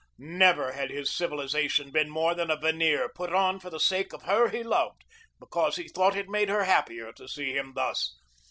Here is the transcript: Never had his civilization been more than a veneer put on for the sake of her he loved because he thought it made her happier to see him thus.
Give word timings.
Never 0.17 0.71
had 0.71 0.89
his 0.89 1.11
civilization 1.15 1.91
been 1.91 2.09
more 2.09 2.33
than 2.33 2.49
a 2.49 2.55
veneer 2.57 3.07
put 3.13 3.31
on 3.31 3.59
for 3.59 3.69
the 3.69 3.79
sake 3.79 4.13
of 4.13 4.23
her 4.23 4.49
he 4.49 4.63
loved 4.63 5.05
because 5.39 5.75
he 5.75 5.87
thought 5.87 6.15
it 6.17 6.27
made 6.27 6.49
her 6.49 6.63
happier 6.63 7.11
to 7.13 7.27
see 7.27 7.55
him 7.55 7.73
thus. 7.75 8.17